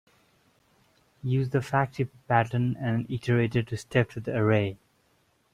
[1.21, 4.79] Use the factory pattern and an iterator to step through the array.